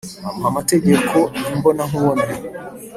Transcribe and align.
amuha 0.27 0.47
amategeko 0.53 1.17
imbonankubone, 1.53 2.25